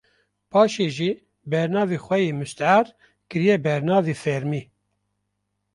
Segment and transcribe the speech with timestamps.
[0.51, 1.11] paşê jî
[1.51, 2.85] bernavê xwe yê mustear
[3.29, 4.63] kiriye bernavê fermî